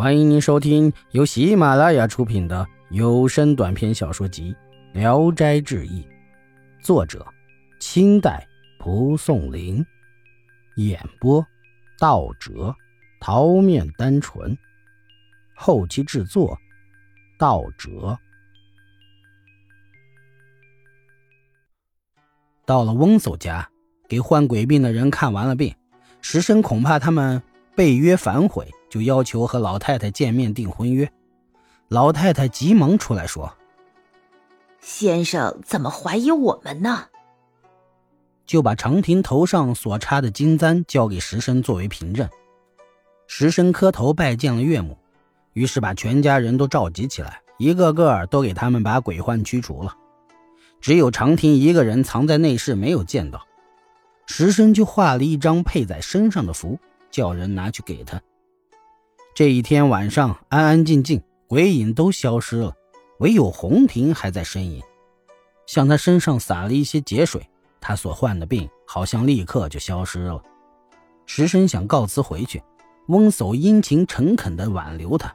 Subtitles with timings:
[0.00, 4.56] 欢迎您收听由喜马拉雅出品的有声短篇小说集
[4.98, 6.00] 《聊斋志异》，
[6.82, 7.26] 作者：
[7.80, 8.48] 清代
[8.78, 9.84] 蒲松龄，
[10.76, 11.46] 演播：
[11.98, 12.74] 道哲、
[13.20, 14.56] 桃面单纯，
[15.54, 16.56] 后期制作：
[17.38, 18.18] 道哲。
[22.64, 23.68] 到了翁叟家，
[24.08, 25.74] 给患鬼病的人看完了病，
[26.22, 27.42] 石生恐怕他们
[27.76, 28.66] 被约反悔。
[28.90, 31.10] 就要求和老太太见面订婚约，
[31.88, 33.56] 老太太急忙出来说
[34.82, 37.06] ：“先生怎么怀疑我们呢？”
[38.44, 42.28] 就把长亭头上所插的金簪交给石生作为凭证。
[43.28, 44.98] 石生磕头拜见了岳母，
[45.52, 49.96] 于是把全家人都召集起来，一个个都给他们把鬼患驱除了。
[50.80, 53.46] 只有长亭一个人藏在内室没有见到，
[54.26, 56.76] 石生就画了一张配在身上的符，
[57.08, 58.20] 叫人拿去给他。
[59.40, 62.76] 这一天晚上安安静静，鬼影都消失了，
[63.20, 64.82] 唯有红婷还在呻吟。
[65.66, 67.48] 向他身上洒了一些碱水，
[67.80, 70.42] 他所患的病好像立刻就消失了。
[71.24, 72.62] 石生想告辞回去，
[73.08, 75.34] 翁叟殷勤诚恳地挽留他。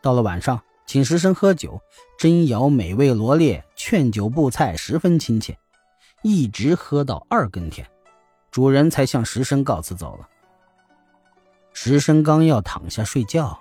[0.00, 1.78] 到了晚上，请石生喝酒，
[2.18, 5.54] 珍肴美味罗列，劝酒布菜，十分亲切，
[6.22, 7.86] 一直喝到二更天，
[8.50, 10.26] 主人才向石生告辞走了。
[11.76, 13.58] 石生刚要躺下睡觉，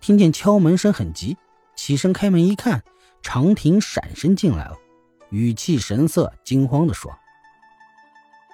[0.00, 1.38] 听见敲门声很急，
[1.74, 2.82] 起身开门一看，
[3.22, 4.76] 长亭闪身进来了，
[5.30, 7.16] 语气神色惊慌地说：“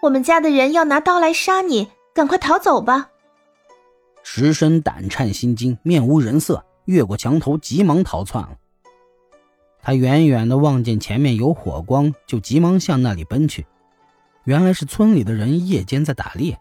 [0.02, 3.08] 我们家的人要拿刀来杀你，赶快逃走吧！”
[4.22, 8.56] 石生胆颤心惊，面无人色，越过墙头，急忙逃窜了。
[9.80, 13.66] 他远远的望见前面有火光，就急忙向那里奔去。
[14.44, 16.60] 原来是村里的人夜间在打猎。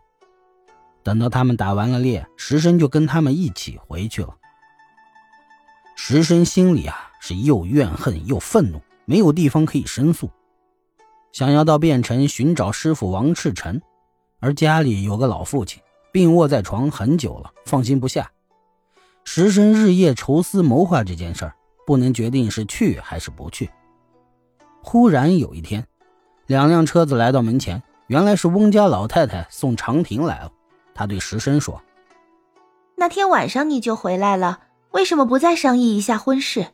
[1.07, 4.35] 等到他们打完了猎，石生就跟他们一起回去了。
[5.95, 10.29] 石生心里啊是又怨恨又愤怒，没有地方可以申诉，
[11.31, 13.81] 想要到汴城寻找师傅王赤臣，
[14.41, 15.81] 而家里有个老父亲
[16.11, 18.29] 病卧在床很久了，放心不下。
[19.23, 23.69] 石生日夜愁思谋划这件事儿，不能决定是去还是不去。
[24.83, 25.87] 忽然有一天，
[26.47, 30.51] 两辆车子来到门前，原来是翁家老太太送长亭来了。
[30.97, 31.79] 他对石申说
[32.97, 36.65] ：“那天晚上你就回来了，为什么不再商议一下婚事？”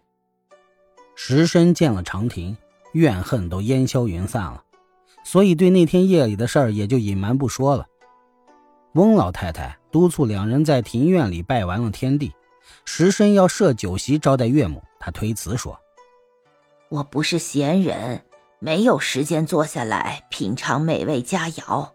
[1.13, 2.55] 石申见了长亭，
[2.93, 4.63] 怨恨都烟消云散了，
[5.25, 7.85] 所以对那天夜里的事儿也就隐瞒不说了。
[8.93, 12.31] 翁老太太督促两人在庭院里拜完了天地，
[12.85, 15.77] 石申要设酒席招待岳母，他推辞说
[16.87, 18.23] ：“我不是闲人，
[18.59, 21.89] 没有时间坐下来品尝美味佳肴。”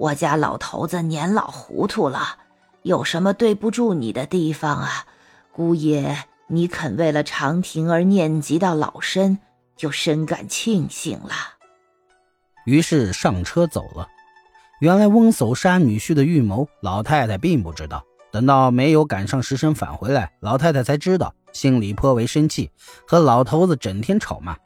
[0.00, 2.38] 我家老头子年老糊涂了，
[2.80, 5.04] 有什么对不住你的地方啊？
[5.52, 6.16] 姑爷，
[6.46, 9.38] 你肯为了长亭而念及到老身，
[9.76, 11.34] 就深感庆幸了。
[12.64, 14.08] 于是上车走了。
[14.80, 18.02] 原来翁叟杀女婿的预谋，老太太并不知道。
[18.32, 22.70] 等到没有赶上时辰返回来，老太太才知道，心里颇为生气，
[23.06, 24.56] 和老头子整天吵骂。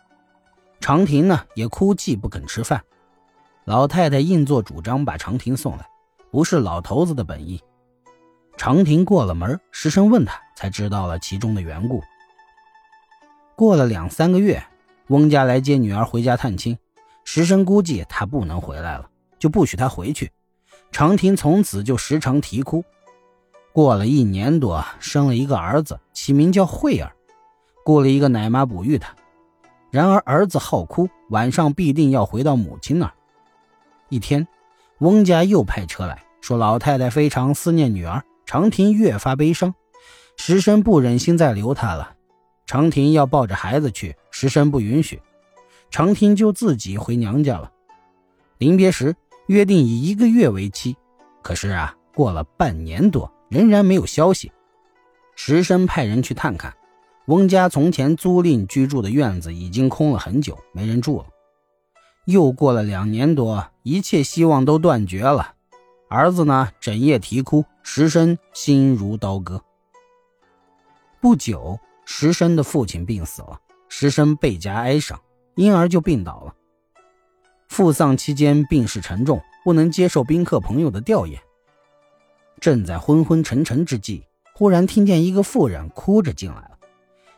[0.78, 2.80] 长亭呢，也哭泣不肯吃饭。
[3.64, 5.86] 老太太硬作主张把长亭送来，
[6.30, 7.58] 不是老头子的本意。
[8.58, 12.02] 长亭过了门，石生问他，才知道了其中的缘故。
[13.56, 14.62] 过了两三个月，
[15.08, 16.76] 翁家来接女儿回家探亲，
[17.24, 19.08] 石生估计他不能回来了，
[19.38, 20.30] 就不许他回去。
[20.92, 22.84] 长亭从此就时常啼哭。
[23.72, 27.10] 过了一年多，生了一个儿子，起名叫慧儿，
[27.82, 29.16] 雇了一个奶妈哺育他。
[29.90, 33.14] 然而儿子好哭，晚上必定要回到母亲那儿。
[34.14, 34.46] 一天，
[34.98, 38.22] 翁家又派车来说，老太太非常思念女儿。
[38.46, 39.74] 长亭越发悲伤，
[40.36, 42.14] 石生不忍心再留她了。
[42.64, 45.20] 长亭要抱着孩子去，石生不允许，
[45.90, 47.72] 长亭就自己回娘家了。
[48.58, 49.16] 临别时
[49.48, 50.96] 约定以一个月为期，
[51.42, 54.52] 可是啊，过了半年多，仍然没有消息。
[55.34, 56.72] 石生派人去探看，
[57.26, 61.26] 翁家从前租赁居住的院子已经空了很久，没人住了。
[62.26, 65.56] 又过了两年多，一切希望都断绝了。
[66.08, 69.62] 儿子呢，整夜啼哭，石生心如刀割。
[71.20, 73.60] 不久，石生的父亲病死了，
[73.90, 75.20] 石生倍加哀伤，
[75.54, 76.54] 因而就病倒了。
[77.68, 81.38] 父丧期间病势沉重，不能接受宾客朋友的吊唁。
[82.60, 86.78] 正在昏昏沉沉之际，忽然听见一个妇人哭着进来了。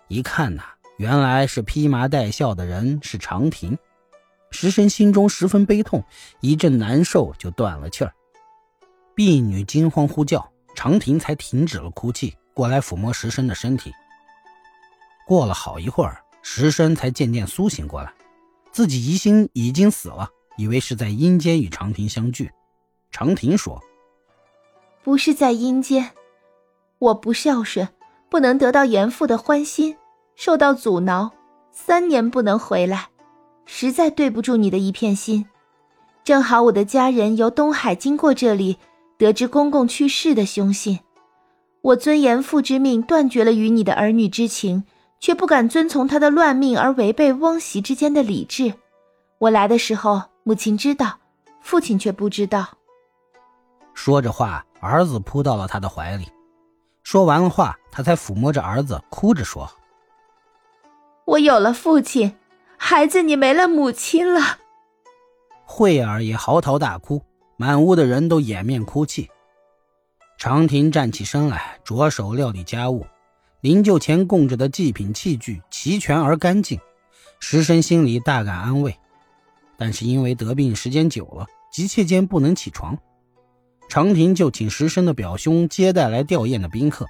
[0.06, 0.62] 一看呐，
[0.98, 3.76] 原来是披麻戴孝的人，是长亭。
[4.50, 6.02] 石生心中十分悲痛，
[6.40, 8.12] 一阵难受，就断了气儿。
[9.14, 13.92] 婢女惊慌呼叫，长亭才停止了哭泣，过来抚摸石生的身体。
[15.26, 18.12] 过了好一会儿，石生才渐渐苏醒过来，
[18.70, 22.50] 自己疑心已经死了，以为是在阴间与长亭相聚。
[23.10, 23.82] 长亭说
[25.02, 26.12] ：“不是在阴间，
[26.98, 27.88] 我不孝顺，
[28.28, 29.96] 不能得到严父的欢心，
[30.34, 31.32] 受到阻挠，
[31.72, 33.08] 三年不能回来，
[33.66, 35.46] 实在对不住你的一片心。”
[36.24, 38.78] 正好我的家人由东海经过这里，
[39.16, 40.98] 得知公公去世的凶信，
[41.82, 44.82] 我尊严父之命，断绝了与你的儿女之情，
[45.20, 48.74] 却不敢遵从他的乱命而违背翁媳之间的理智。
[49.38, 51.18] 我来的时候，母亲知道，
[51.60, 52.66] 父亲却不知道。
[53.94, 56.26] 说着话，儿子扑到了他的怀里。
[57.04, 59.70] 说完了话，他才抚摸着儿子，哭着说
[61.24, 62.34] ：“我有了父亲，
[62.76, 64.58] 孩子，你没了母亲了。”
[65.64, 67.22] 慧儿也嚎啕大哭，
[67.56, 69.28] 满屋的人都掩面哭泣。
[70.38, 73.06] 长亭站起身来，着手料理家务，
[73.60, 76.78] 灵柩前供着的祭品器具齐全而干净。
[77.40, 78.96] 石生心里大感安慰，
[79.76, 82.96] 但是因为得病时间久了，急切间不能起床。
[83.88, 87.06] 长亭就请石生的表兄接待来吊唁的宾客。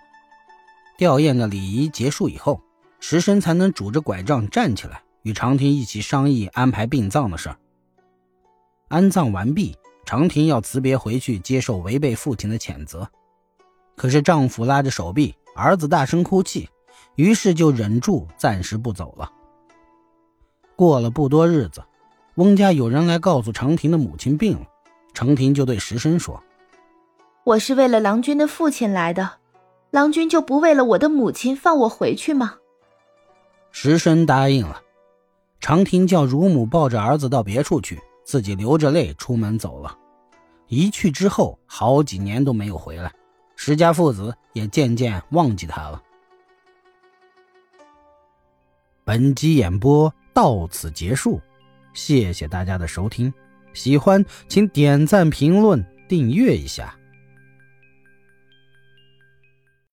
[0.96, 2.60] 吊唁的礼仪结束以后，
[3.00, 7.56] 石生才能拄着拐杖站起来，与长亭一起商议安排殡葬的事儿。
[8.86, 13.08] 安葬完毕，长亭要辞别回去接受违背父亲的谴责，
[13.96, 16.70] 可是丈夫拉着手臂，儿子大声哭泣，
[17.16, 19.28] 于是就忍住暂时不走了。
[20.76, 21.82] 过了不多日子，
[22.36, 24.66] 翁家有人来告诉长亭的母亲病了，
[25.12, 26.40] 长亭就对石生说
[27.42, 29.28] ：“我是为了郎君的父亲来的，
[29.90, 32.58] 郎君就不为了我的母亲放我回去吗？”
[33.72, 34.80] 石生答应了，
[35.60, 38.00] 长亭叫乳母抱着儿子到别处去。
[38.26, 39.96] 自己流着泪出门走了，
[40.66, 43.12] 一去之后好几年都没有回来，
[43.54, 46.02] 石家父子也渐渐忘记他了。
[49.04, 51.40] 本集演播到此结束，
[51.94, 53.32] 谢谢大家的收听，
[53.74, 56.98] 喜欢请点赞、评论、订阅一下。